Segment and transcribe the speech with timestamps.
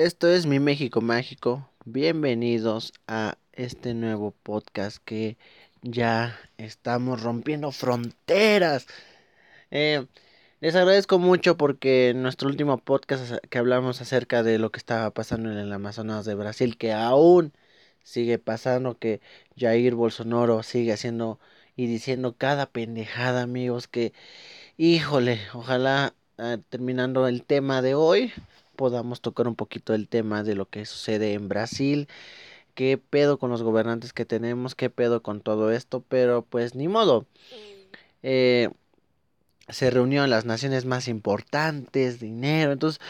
[0.00, 1.68] Esto es Mi México Mágico.
[1.84, 5.36] Bienvenidos a este nuevo podcast que
[5.82, 8.86] ya estamos rompiendo fronteras.
[9.70, 10.06] Eh,
[10.60, 15.10] les agradezco mucho porque en nuestro último podcast que hablamos acerca de lo que estaba
[15.10, 17.52] pasando en el Amazonas de Brasil, que aún
[18.02, 19.20] sigue pasando, que
[19.58, 21.38] Jair Bolsonaro sigue haciendo
[21.76, 24.14] y diciendo cada pendejada, amigos, que
[24.78, 28.32] híjole, ojalá eh, terminando el tema de hoy
[28.80, 32.08] podamos tocar un poquito el tema de lo que sucede en Brasil,
[32.74, 36.88] qué pedo con los gobernantes que tenemos, qué pedo con todo esto, pero pues ni
[36.88, 37.26] modo.
[38.22, 38.70] Eh,
[39.68, 43.02] se reunió en las naciones más importantes, dinero, entonces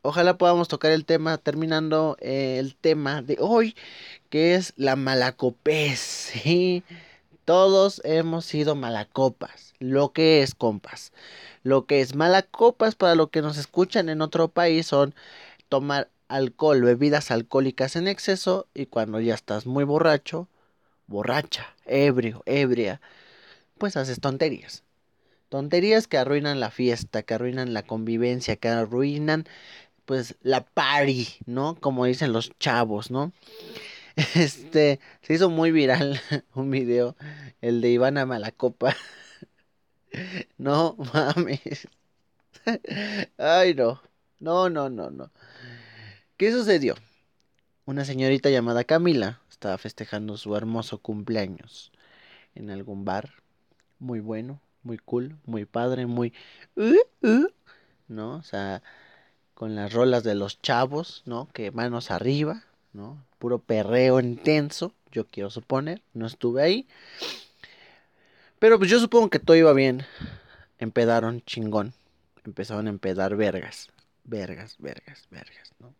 [0.00, 3.76] ojalá podamos tocar el tema terminando eh, el tema de hoy,
[4.30, 5.98] que es la malacopés,
[6.42, 6.82] ¿sí?
[7.48, 11.14] Todos hemos sido malacopas, lo que es compas.
[11.62, 15.14] Lo que es malacopas para lo que nos escuchan en otro país son
[15.70, 20.46] tomar alcohol, bebidas alcohólicas en exceso y cuando ya estás muy borracho,
[21.06, 23.00] borracha, ebrio, ebria,
[23.78, 24.82] pues haces tonterías.
[25.48, 29.46] Tonterías que arruinan la fiesta, que arruinan la convivencia, que arruinan
[30.04, 31.78] pues la party, ¿no?
[31.80, 33.32] Como dicen los chavos, ¿no?
[34.34, 36.20] Este, se hizo muy viral
[36.54, 37.16] un video,
[37.60, 38.96] el de Ivana Malacopa.
[40.56, 41.86] No mames.
[43.36, 44.00] Ay, no.
[44.40, 45.30] No, no, no, no.
[46.38, 46.94] ¿Qué sucedió?
[47.84, 51.92] Una señorita llamada Camila estaba festejando su hermoso cumpleaños
[52.54, 53.34] en algún bar.
[53.98, 56.32] Muy bueno, muy cool, muy padre, muy...
[56.74, 57.48] Uh, uh,
[58.08, 58.36] ¿No?
[58.36, 58.82] O sea,
[59.54, 61.48] con las rolas de los chavos, ¿no?
[61.52, 63.27] Que manos arriba, ¿no?
[63.38, 66.02] Puro perreo intenso, yo quiero suponer.
[66.12, 66.88] No estuve ahí.
[68.58, 70.04] Pero pues yo supongo que todo iba bien.
[70.78, 71.94] Empedaron chingón.
[72.44, 73.88] Empezaron a empedar vergas.
[74.24, 75.94] Vergas, vergas, vergas, ¿no?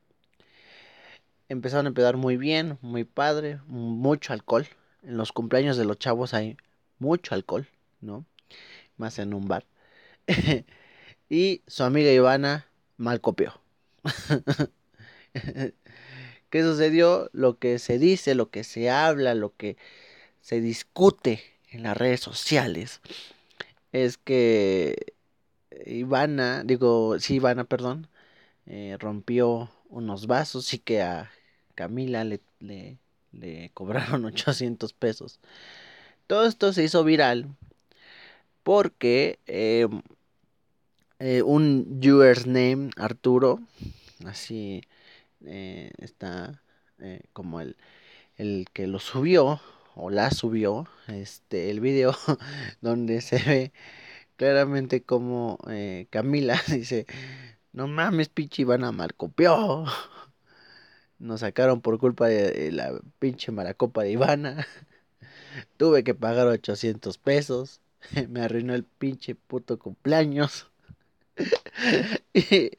[1.49, 4.67] Empezaron a empedar muy bien, muy padre, mucho alcohol.
[5.03, 6.57] En los cumpleaños de los chavos hay
[6.99, 7.69] mucho alcohol,
[8.01, 8.27] ¿no?
[8.97, 9.65] Más en un bar.
[11.31, 13.61] y su amiga Ivana mal copió.
[16.51, 17.29] ¿Qué sucedió?
[17.33, 19.77] Lo que se dice, lo que se habla, lo que
[20.41, 23.01] se discute en las redes sociales
[23.93, 25.15] es que
[25.87, 28.09] Ivana, digo, sí, Ivana, perdón,
[28.67, 31.31] eh, rompió unos vasos y que a
[31.75, 35.41] Camila le, le, cobraron 800 pesos.
[36.27, 37.47] Todo esto se hizo viral
[38.63, 40.03] porque em,
[41.19, 43.61] eh, un user name, Arturo,
[44.27, 44.83] así
[45.45, 46.63] eh, está
[47.33, 47.77] como el,
[48.37, 49.61] el que lo subió,
[49.99, 52.17] o la subió este el video
[52.81, 53.73] donde se ve
[54.37, 57.07] claramente como eh, Camila dice
[57.73, 59.85] no mames pinche Ivana malcopió
[61.19, 64.67] nos sacaron por culpa de la pinche maracopa de Ivana.
[65.77, 67.81] Tuve que pagar 800 pesos.
[68.29, 70.69] Me arruinó el pinche puto cumpleaños.
[72.33, 72.71] Y,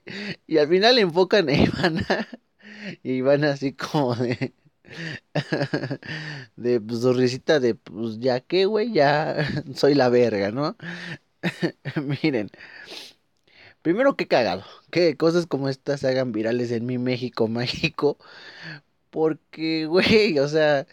[0.47, 2.27] y, al final enfocan a Ivana
[3.03, 4.53] y Ivana así como de
[6.55, 9.37] de pues, de pues ya que, güey, ya
[9.75, 10.75] soy la verga, ¿no?
[12.23, 12.49] Miren,
[13.81, 18.17] primero que cagado, que cosas como estas se hagan virales en mi México mágico,
[19.11, 20.87] porque, güey, o sea,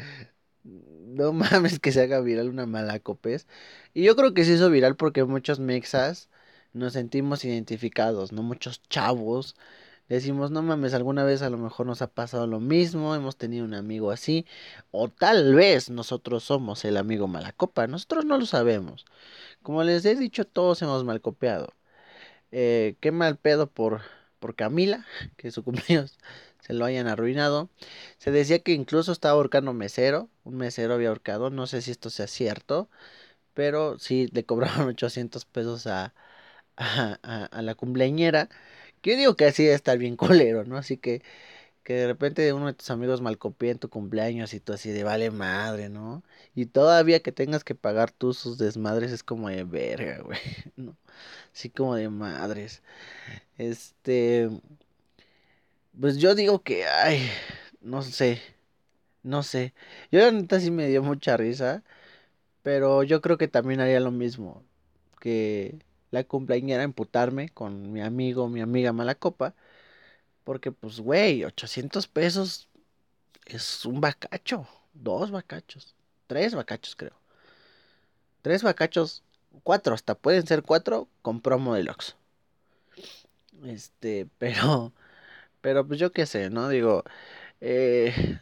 [0.65, 3.47] no mames que se haga viral una mala copes.
[3.95, 6.29] Y yo creo que se hizo viral porque muchos mexas
[6.73, 8.43] nos sentimos identificados, ¿no?
[8.43, 9.57] Muchos chavos
[10.09, 13.65] decimos, no mames, alguna vez a lo mejor nos ha pasado lo mismo, hemos tenido
[13.65, 14.47] un amigo así,
[14.91, 19.05] o tal vez nosotros somos el amigo malacopa, nosotros no lo sabemos.
[19.63, 21.75] Como les he dicho, todos hemos malcopiado.
[22.53, 24.03] Eh, qué mal pedo por,
[24.39, 25.07] por Camila,
[25.37, 26.19] que su cumpleaños
[26.61, 27.71] se lo hayan arruinado.
[28.19, 32.11] Se decía que incluso estaba ahorcando mesero, un mesero había ahorcado, no sé si esto
[32.11, 32.89] sea cierto,
[33.55, 36.15] pero sí le cobraron 800 pesos a,
[36.77, 37.15] a,
[37.51, 38.49] a la cumpleañera.
[39.07, 40.77] Yo digo que así debe estar bien colero, ¿no?
[40.77, 41.23] Así que
[41.85, 45.05] que de repente uno de tus amigos malcopie en tu cumpleaños y tú así de
[45.05, 46.25] vale madre, ¿no?
[46.55, 50.41] Y todavía que tengas que pagar tú sus desmadres es como de verga, güey,
[50.77, 50.97] ¿no?
[51.55, 52.83] Así como de madres.
[53.59, 54.51] Este,
[56.01, 57.29] pues yo digo que, ay,
[57.81, 58.41] no sé,
[59.23, 59.75] no sé.
[60.13, 61.85] Yo la neta sí me dio mucha risa,
[62.63, 64.65] pero yo creo que también haría lo mismo,
[65.21, 65.79] que
[66.11, 69.55] la cumpleañera emputarme con mi amigo, mi amiga Malacopa.
[70.45, 72.69] Porque, pues, güey, 800 pesos
[73.47, 74.67] es un bacacho.
[74.95, 75.95] Dos bacachos.
[76.27, 77.15] Tres bacachos, creo.
[78.43, 79.23] Tres bacachos.
[79.63, 82.17] Cuatro, hasta pueden ser cuatro con promo deluxe.
[83.65, 84.93] Este, pero.
[85.61, 86.69] Pero pues yo qué sé, ¿no?
[86.69, 87.03] Digo,
[87.61, 88.39] eh,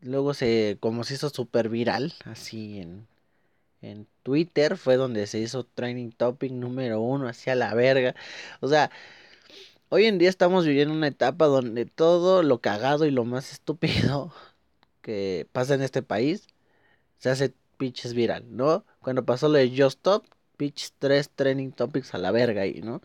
[0.00, 3.06] luego se, como se hizo súper viral, así en,
[3.82, 8.14] en Twitter, fue donde se hizo training topic número uno, hacia la verga.
[8.60, 8.90] O sea,
[9.88, 14.32] hoy en día estamos viviendo una etapa donde todo lo cagado y lo más estúpido
[15.02, 16.48] que pasa en este país
[17.18, 18.84] se hace pinches viral, ¿no?
[19.00, 20.24] Cuando pasó lo de Just Stop,
[20.56, 23.02] pitch 3 training topics a la verga ahí, ¿no?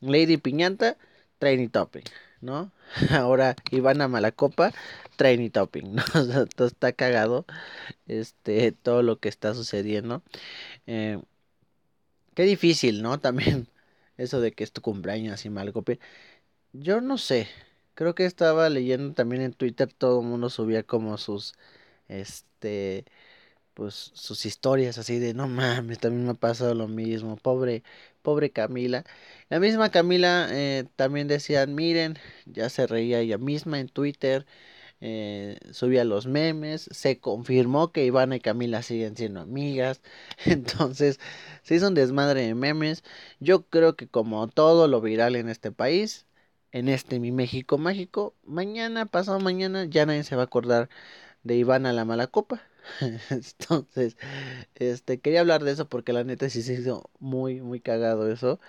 [0.00, 0.96] Lady Piñata,
[1.38, 2.10] training topic,
[2.40, 2.72] ¿no?
[3.10, 4.72] Ahora Ivana Malacopa,
[5.16, 6.02] training topic, ¿no?
[6.56, 7.46] todo está cagado,
[8.08, 10.22] este, todo lo que está sucediendo.
[10.86, 11.20] Eh,
[12.34, 13.20] qué difícil, ¿no?
[13.20, 13.68] También
[14.16, 15.94] eso de que es tu cumpleaños y Malacopa.
[16.72, 17.48] Yo no sé,
[17.94, 21.54] creo que estaba leyendo también en Twitter, todo el mundo subía como sus,
[22.08, 23.04] este,
[23.74, 27.82] pues sus historias así de no mames, también me ha pasado lo mismo, pobre,
[28.22, 29.04] pobre Camila.
[29.48, 34.46] La misma Camila eh, también decían, miren, ya se reía ella misma en Twitter,
[35.00, 40.02] eh, subía los memes, se confirmó que Ivana y Camila siguen siendo amigas,
[40.46, 41.20] entonces
[41.62, 43.02] se hizo un desmadre de memes.
[43.40, 46.26] Yo creo que como todo lo viral en este país,
[46.72, 50.88] en este mi México mágico, mañana, pasado mañana, ya nadie se va a acordar
[51.44, 52.69] de Ivana la mala copa
[53.30, 54.16] Entonces,
[54.74, 58.60] este, quería hablar de eso porque la neta sí se hizo muy, muy cagado eso.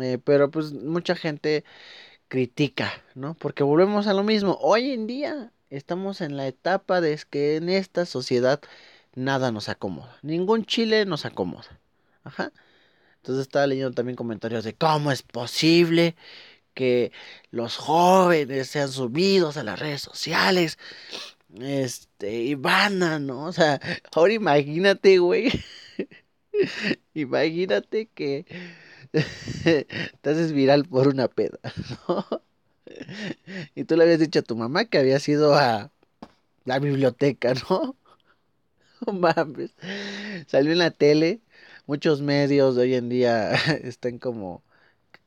[0.00, 1.64] Eh, pero pues mucha gente
[2.28, 3.34] critica, ¿no?
[3.34, 4.58] Porque volvemos a lo mismo.
[4.60, 8.60] Hoy en día estamos en la etapa de que en esta sociedad
[9.14, 10.18] nada nos acomoda.
[10.22, 11.80] Ningún chile nos acomoda.
[12.24, 12.52] Ajá.
[13.18, 16.16] Entonces estaba leyendo también comentarios de cómo es posible
[16.74, 17.12] que
[17.50, 20.78] los jóvenes sean subidos a las redes sociales
[21.60, 23.46] este, Ivana, ¿no?
[23.46, 23.80] O sea,
[24.12, 25.50] ahora imagínate, güey.
[27.14, 28.46] imagínate que
[30.20, 31.58] te haces viral por una peda,
[32.08, 32.26] ¿no?
[33.74, 35.90] Y tú le habías dicho a tu mamá que habías ido a
[36.64, 37.96] la biblioteca, ¿no?
[39.12, 39.74] Mames.
[40.46, 41.40] Salió en la tele.
[41.86, 43.52] Muchos medios de hoy en día
[43.82, 44.62] están como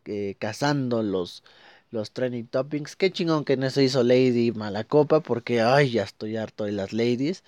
[0.05, 1.43] eh, cazando los
[1.91, 2.95] los trending topics.
[2.95, 6.93] Qué chingón que no se hizo Lady Malacopa porque ay, ya estoy harto de las
[6.93, 7.43] ladies.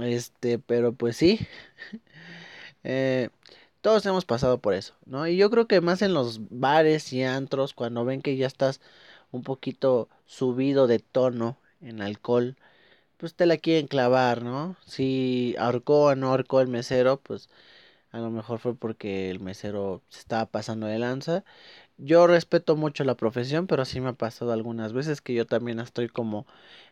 [0.00, 1.40] Este, pero pues sí.
[2.84, 3.28] Eh,
[3.82, 5.26] todos hemos pasado por eso, ¿no?
[5.26, 8.80] Y yo creo que más en los bares y antros, cuando ven que ya estás
[9.32, 12.56] un poquito subido de tono en alcohol,
[13.18, 14.76] pues te la quieren clavar, ¿no?
[14.86, 17.48] Si ahorcó o no ahorcó el mesero, pues
[18.12, 21.44] a lo mejor fue porque el mesero se estaba pasando de lanza
[22.02, 25.80] yo respeto mucho la profesión, pero sí me ha pasado algunas veces que yo también
[25.80, 26.46] estoy como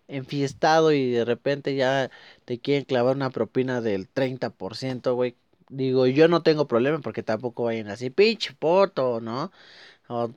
[0.09, 2.11] enfiestado y de repente ya
[2.45, 5.37] te quieren clavar una propina del 30%, güey.
[5.71, 9.53] Digo, yo no tengo problema porque tampoco vayan así, pinche poto, ¿no?
[10.09, 10.31] O,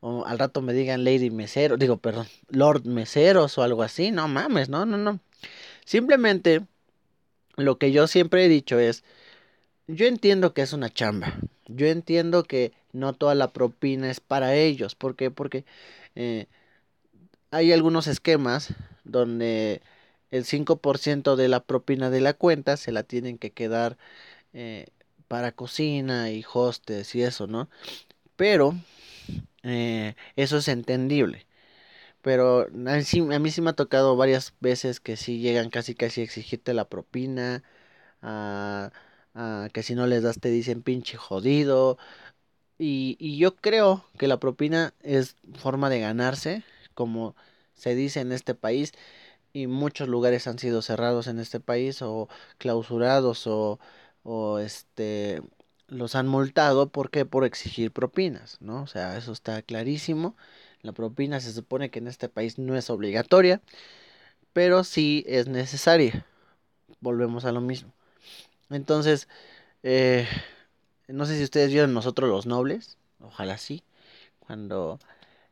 [0.00, 4.28] o, al rato me digan Lady Mesero, digo, perdón, Lord Meseros o algo así, no
[4.28, 5.20] mames, no, no, no.
[5.86, 6.66] Simplemente
[7.56, 9.04] lo que yo siempre he dicho es,
[9.94, 14.54] yo entiendo que es una chamba, yo entiendo que no toda la propina es para
[14.54, 14.94] ellos.
[14.94, 15.30] ¿Por qué?
[15.30, 15.64] Porque
[16.14, 16.46] eh,
[17.50, 18.74] hay algunos esquemas
[19.04, 19.82] donde
[20.30, 23.98] el 5% de la propina de la cuenta se la tienen que quedar
[24.54, 24.86] eh,
[25.28, 27.68] para cocina y hostes y eso, ¿no?
[28.36, 28.74] Pero
[29.62, 31.46] eh, eso es entendible.
[32.22, 36.24] Pero a mí, sí me ha tocado varias veces que sí llegan casi casi a
[36.24, 37.62] exigirte la propina.
[39.72, 41.98] Que si no les das te dicen pinche jodido.
[42.78, 47.36] Y, y yo creo que la propina es forma de ganarse, como
[47.74, 48.92] se dice en este país,
[49.52, 53.80] y muchos lugares han sido cerrados en este país o clausurados o,
[54.24, 55.42] o este
[55.88, 58.82] los han multado porque por exigir propinas, ¿no?
[58.82, 60.36] O sea, eso está clarísimo.
[60.82, 63.60] La propina se supone que en este país no es obligatoria,
[64.52, 66.26] pero sí es necesaria.
[67.00, 67.92] Volvemos a lo mismo.
[68.72, 69.28] Entonces,
[69.82, 70.26] eh,
[71.08, 73.82] no sé si ustedes vieron Nosotros los Nobles, ojalá sí,
[74.40, 74.98] cuando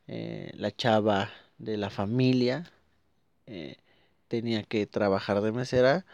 [0.08, 2.70] eh, la chava de la familia
[3.46, 3.76] eh,
[4.28, 6.06] tenía que trabajar de mesera,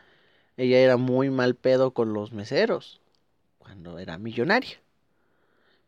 [0.56, 3.00] ella era muy mal pedo con los meseros,
[3.58, 4.80] cuando era millonaria.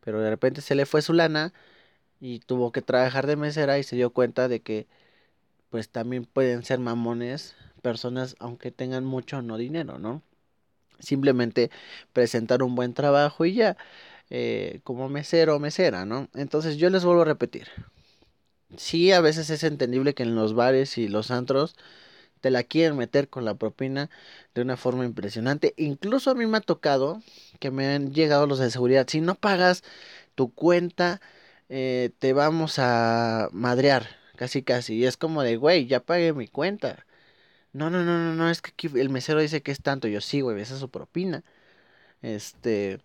[0.01, 1.53] Pero de repente se le fue su lana
[2.21, 4.87] y tuvo que trabajar de mesera y se dio cuenta de que
[5.69, 10.23] pues también pueden ser mamones personas aunque tengan mucho o no dinero, ¿no?
[10.99, 11.71] Simplemente
[12.13, 13.77] presentar un buen trabajo y ya,
[14.29, 16.29] eh, como mesero o mesera, ¿no?
[16.35, 17.67] Entonces yo les vuelvo a repetir,
[18.77, 21.75] sí, a veces es entendible que en los bares y los antros
[22.41, 24.09] te la quieren meter con la propina
[24.55, 25.73] de una forma impresionante.
[25.77, 27.21] Incluso a mí me ha tocado
[27.59, 29.07] que me han llegado los de seguridad.
[29.09, 29.83] Si no pagas
[30.35, 31.21] tu cuenta
[31.69, 34.95] eh, te vamos a madrear, casi casi.
[34.97, 37.05] Y es como de, güey, ya pagué mi cuenta.
[37.73, 40.07] No, no, no, no, no, es que aquí el mesero dice que es tanto.
[40.07, 41.43] Yo sí, güey, esa es su propina.
[42.21, 42.99] Este,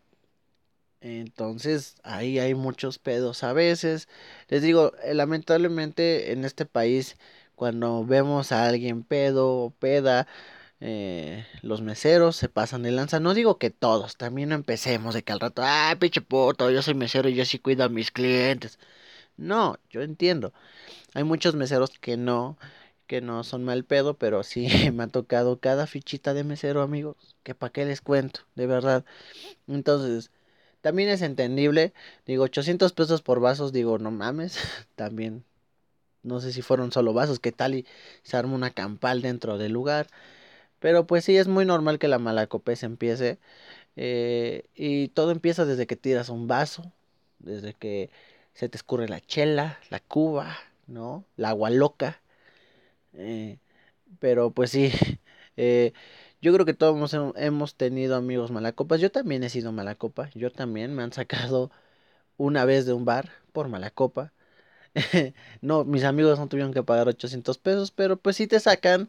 [1.00, 4.08] entonces, ahí hay muchos pedos a veces.
[4.48, 7.16] Les digo, eh, lamentablemente en este país,
[7.56, 10.26] cuando vemos a alguien pedo o peda,
[10.80, 13.20] eh, los meseros se pasan de lanza.
[13.20, 16.82] No digo que todos, también no empecemos de que al rato, ay, pinche puto, yo
[16.82, 18.78] soy mesero y yo sí cuido a mis clientes.
[19.36, 20.52] No, yo entiendo.
[21.14, 22.58] Hay muchos meseros que no,
[23.06, 27.16] que no son mal pedo, pero sí me ha tocado cada fichita de mesero, amigos.
[27.42, 29.04] Que pa' qué les cuento, de verdad.
[29.68, 30.30] Entonces,
[30.82, 31.94] también es entendible.
[32.26, 34.58] Digo, 800 pesos por vasos, digo, no mames.
[34.96, 35.44] También,
[36.22, 37.86] no sé si fueron solo vasos, qué tal y
[38.22, 40.08] se arma una campal dentro del lugar.
[40.80, 43.38] Pero pues sí, es muy normal que la malacopés empiece.
[43.96, 46.92] Eh, y todo empieza desde que tiras un vaso,
[47.40, 48.10] desde que
[48.54, 50.56] se te escurre la chela, la cuba,
[50.88, 51.24] ¿no?
[51.36, 52.20] La agua loca.
[53.14, 53.58] Eh,
[54.18, 54.90] pero pues sí,
[55.56, 55.92] eh,
[56.42, 59.00] yo creo que todos hemos, tenido amigos malacopas.
[59.00, 60.30] Yo también he sido malacopa.
[60.34, 61.70] Yo también me han sacado
[62.38, 64.32] una vez de un bar por malacopa.
[65.62, 69.08] no, mis amigos no tuvieron que pagar 800 pesos, pero pues sí te sacan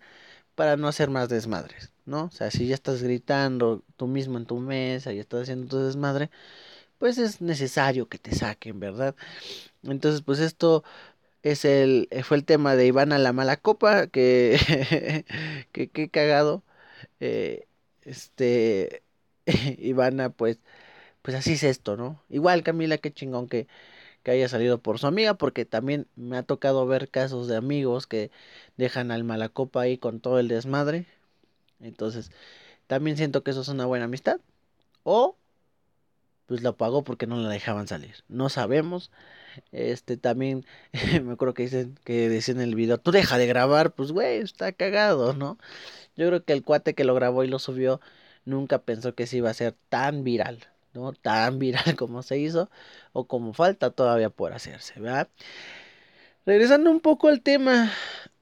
[0.55, 2.25] para no hacer más desmadres, ¿no?
[2.25, 5.79] O sea, si ya estás gritando tú mismo en tu mesa y estás haciendo tu
[5.79, 6.31] desmadre,
[6.99, 9.15] pues es necesario que te saquen, ¿verdad?
[9.83, 10.83] Entonces, pues esto
[11.45, 15.25] es el fue el tema de Iván a la mala copa que
[15.71, 16.63] que cagado
[17.21, 17.67] eh,
[18.03, 19.03] este
[19.79, 20.59] Ivana pues
[21.21, 22.21] pues así es esto, ¿no?
[22.29, 23.67] Igual Camila, qué chingón que
[24.23, 28.07] que haya salido por su amiga, porque también me ha tocado ver casos de amigos
[28.07, 28.31] que
[28.77, 31.07] dejan al malacopa ahí con todo el desmadre.
[31.81, 32.31] Entonces,
[32.87, 34.39] también siento que eso es una buena amistad.
[35.03, 35.37] O,
[36.45, 38.15] pues lo pagó porque no la dejaban salir.
[38.27, 39.11] No sabemos.
[39.71, 40.65] Este también,
[41.23, 44.37] me acuerdo que dicen, que decían en el video, tú deja de grabar, pues güey,
[44.39, 45.57] está cagado, ¿no?
[46.15, 48.01] Yo creo que el cuate que lo grabó y lo subió
[48.45, 50.59] nunca pensó que se iba a ser tan viral.
[50.95, 51.13] ¿no?
[51.13, 52.69] Tan viral como se hizo
[53.13, 55.29] o como falta todavía por hacerse, ¿verdad?
[56.45, 57.91] Regresando un poco al tema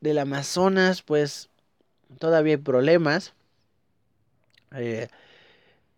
[0.01, 1.49] del Amazonas, pues
[2.19, 3.33] todavía hay problemas.
[4.75, 5.07] Eh,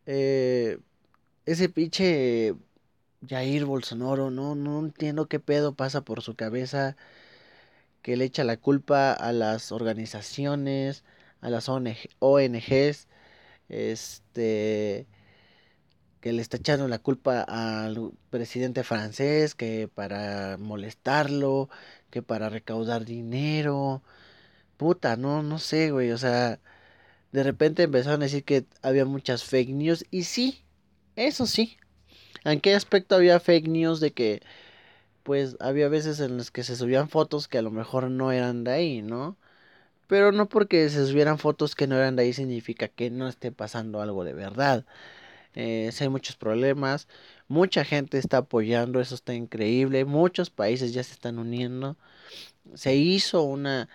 [0.05, 0.77] eh,
[1.45, 2.55] ese pinche
[3.27, 6.95] Jair Bolsonaro, no, no entiendo qué pedo pasa por su cabeza
[8.01, 11.03] que le echa la culpa a las organizaciones,
[11.41, 13.07] a las ONGs,
[13.69, 15.07] este,
[16.21, 21.69] que le está echando la culpa al presidente francés, que para molestarlo,
[22.09, 24.01] que para recaudar dinero.
[24.77, 26.59] Puta, no, no sé, güey, o sea,
[27.33, 30.64] de repente empezaron a decir que había muchas fake news y sí,
[31.15, 31.77] eso sí.
[32.43, 34.41] ¿En qué aspecto había fake news de que
[35.23, 38.63] pues había veces en las que se subían fotos que a lo mejor no eran
[38.63, 39.37] de ahí, ¿no?
[40.07, 43.51] Pero no porque se subieran fotos que no eran de ahí significa que no esté
[43.51, 44.85] pasando algo de verdad
[45.55, 47.07] eh, hay muchos problemas,
[47.47, 51.97] mucha gente está apoyando, eso está increíble, muchos países ya se están uniendo,
[52.75, 53.89] se hizo una,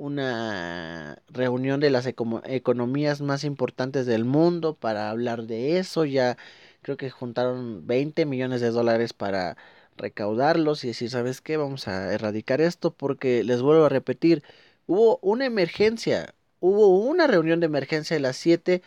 [0.00, 6.38] una reunión de las economías más importantes del mundo para hablar de eso, ya
[6.80, 9.58] creo que juntaron 20 millones de dólares para
[9.98, 11.58] recaudarlos y decir, ¿sabes qué?
[11.58, 14.42] Vamos a erradicar esto porque les vuelvo a repetir,
[14.86, 18.82] hubo una emergencia, hubo una reunión de emergencia de las 7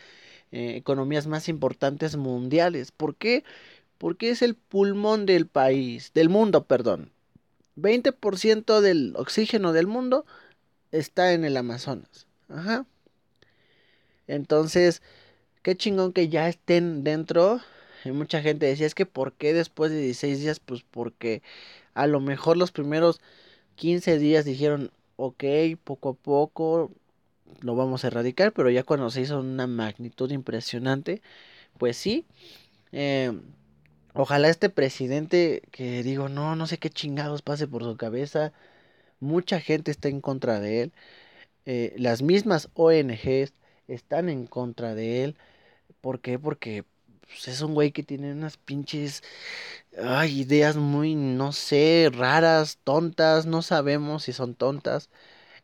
[0.50, 2.90] eh, economías más importantes mundiales.
[2.90, 3.44] ¿Por qué?
[3.98, 7.12] Porque es el pulmón del país, del mundo, perdón.
[7.76, 10.26] 20% del oxígeno del mundo
[10.98, 12.26] está en el Amazonas.
[12.48, 12.86] Ajá.
[14.26, 15.02] Entonces,
[15.62, 17.60] qué chingón que ya estén dentro.
[18.04, 20.60] Y mucha gente decía, es que ¿por qué después de 16 días?
[20.60, 21.42] Pues porque
[21.94, 23.20] a lo mejor los primeros
[23.76, 25.44] 15 días dijeron, ok,
[25.84, 26.92] poco a poco,
[27.60, 31.22] lo vamos a erradicar, pero ya cuando se hizo una magnitud impresionante,
[31.78, 32.26] pues sí.
[32.92, 33.32] Eh,
[34.14, 38.52] ojalá este presidente, que digo, no, no sé qué chingados pase por su cabeza,
[39.20, 40.92] mucha gente está en contra de él,
[41.66, 43.52] eh, las mismas ONGs
[43.88, 45.36] están en contra de él,
[46.00, 46.38] ¿por qué?
[46.38, 46.84] Porque
[47.26, 49.22] pues, es un güey que tiene unas pinches
[50.28, 55.10] ideas muy, no sé, raras, tontas, no sabemos si son tontas.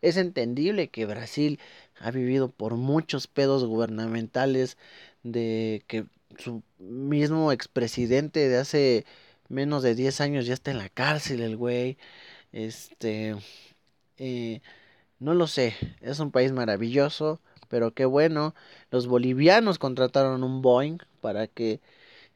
[0.03, 1.61] Es entendible que Brasil
[1.99, 4.79] ha vivido por muchos pedos gubernamentales
[5.23, 6.07] de que
[6.39, 9.07] su mismo expresidente de hace
[9.49, 11.99] menos de 10 años ya está en la cárcel el güey.
[12.53, 13.37] Este,
[14.19, 14.61] eh,
[15.21, 18.55] no lo sé, es un país maravilloso, pero qué bueno.
[18.91, 21.81] Los bolivianos contrataron un Boeing para que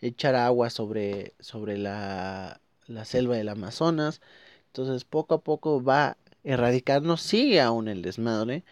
[0.01, 4.21] echara agua sobre, sobre la la selva del Amazonas.
[4.69, 8.65] Entonces poco a poco va erradicando, sigue aún el desmadre.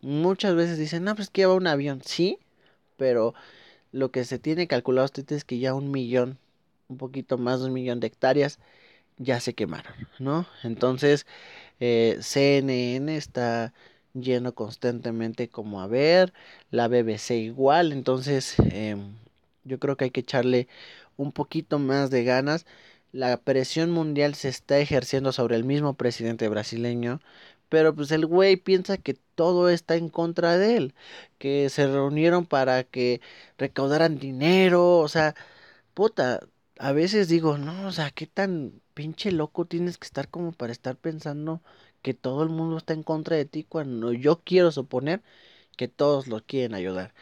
[0.00, 2.38] Muchas veces dicen, no, pues que lleva un avión, sí,
[2.96, 3.34] pero
[3.92, 6.38] lo que se tiene calculado es que ya un millón,
[6.88, 8.58] un poquito más de un millón de hectáreas
[9.20, 10.46] ya se quemaron, ¿no?
[10.64, 11.26] Entonces,
[11.80, 13.72] eh, CNN está
[14.14, 16.32] lleno constantemente como a ver,
[16.70, 19.14] la BBC igual, entonces em,
[19.64, 20.68] yo creo que hay que echarle
[21.16, 22.66] un poquito más de ganas.
[23.12, 27.20] La presión mundial se está ejerciendo sobre el mismo presidente brasileño,
[27.68, 30.94] pero pues el güey piensa que todo está en contra de él,
[31.38, 33.20] que se reunieron para que
[33.58, 35.34] recaudaran dinero, o sea,
[35.94, 36.40] puta,
[36.80, 40.72] a veces digo, no, o sea, qué tan pinche loco tienes que estar como para
[40.72, 41.62] estar pensando
[42.02, 45.22] que todo el mundo está en contra de ti cuando yo quiero suponer
[45.76, 47.14] que todos lo quieren ayudar.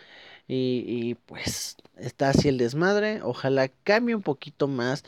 [0.48, 3.22] Y, y pues está así el desmadre.
[3.22, 5.04] Ojalá cambie un poquito más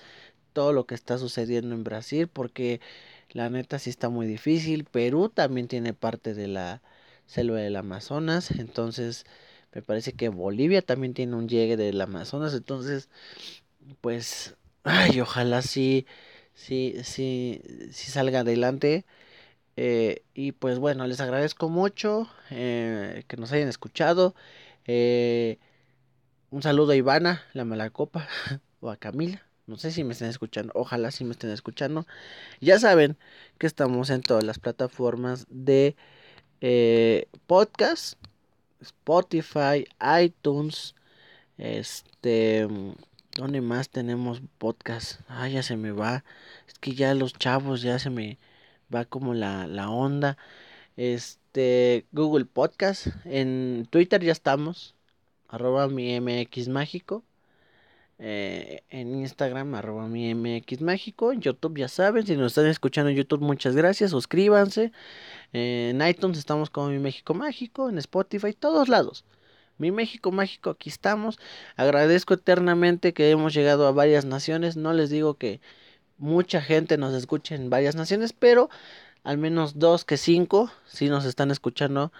[0.52, 2.80] todo lo que está sucediendo en Brasil porque
[3.30, 4.84] la neta sí está muy difícil.
[4.84, 6.82] Perú también tiene parte de la
[7.26, 8.50] selva del Amazonas.
[8.52, 9.26] Entonces
[9.74, 12.54] me parece que Bolivia también tiene un llegue del Amazonas.
[12.54, 13.08] Entonces
[14.00, 16.06] pues, ay, ojalá sí,
[16.54, 19.04] sí, sí, sí salga adelante.
[19.76, 24.34] Eh, y pues bueno, les agradezco mucho eh, que nos hayan escuchado.
[24.86, 25.58] Eh,
[26.50, 28.28] un saludo a Ivana, la Malacopa,
[28.80, 29.42] o a Camila.
[29.66, 30.72] No sé si me estén escuchando.
[30.74, 32.06] Ojalá si me estén escuchando.
[32.60, 33.16] Ya saben
[33.58, 35.96] que estamos en todas las plataformas de
[37.46, 38.18] podcast.
[38.80, 39.86] Spotify,
[40.22, 40.94] iTunes.
[41.56, 42.66] Este.
[43.40, 45.22] ¿Dónde más tenemos podcast?
[45.26, 46.24] Ah, ya se me va.
[46.68, 48.38] Es que ya los chavos ya se me
[48.94, 50.36] va como la, la onda.
[50.98, 53.06] Este, Google Podcast.
[53.24, 54.94] En Twitter ya estamos.
[55.48, 57.24] Arroba mi MX Mágico.
[58.18, 61.32] Eh, en Instagram, arroba mi MX Mágico.
[61.32, 62.26] En YouTube ya saben.
[62.26, 64.10] Si nos están escuchando en YouTube, muchas gracias.
[64.10, 64.92] Suscríbanse.
[65.54, 67.88] en iTunes estamos como mi México Mágico.
[67.88, 69.24] En Spotify, todos lados.
[69.80, 71.38] Mi México mágico, aquí estamos.
[71.74, 74.76] Agradezco eternamente que hemos llegado a varias naciones.
[74.76, 75.62] No les digo que
[76.18, 78.68] mucha gente nos escuche en varias naciones, pero
[79.24, 82.12] al menos dos que cinco sí nos están escuchando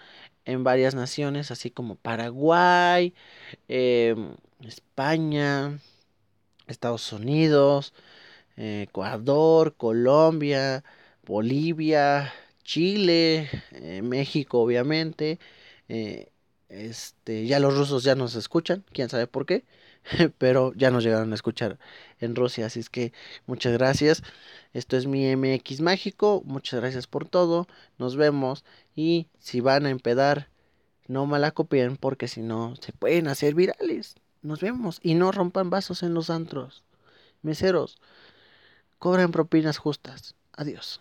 [0.47, 3.15] en varias naciones, así como Paraguay,
[3.69, 5.79] em, España,
[6.67, 7.93] Estados Unidos,
[8.57, 10.83] Ecuador, Colombia,
[11.27, 12.33] Bolivia,
[12.65, 15.39] Chile, eh, México, obviamente.
[15.89, 16.30] Eh,
[16.71, 19.65] este, ya los rusos ya nos escuchan, quién sabe por qué,
[20.39, 21.79] pero ya nos llegaron a escuchar
[22.21, 23.13] en Rusia, así es que
[23.47, 24.23] muchas gracias.
[24.73, 27.67] Esto es mi MX mágico, muchas gracias por todo.
[27.99, 30.49] Nos vemos y si van a empedar,
[31.09, 34.15] no malacopien porque si no se pueden hacer virales.
[34.43, 36.85] Nos vemos y no rompan vasos en los antros.
[37.43, 37.99] Meseros,
[38.99, 40.35] cobren propinas justas.
[40.53, 41.01] Adiós.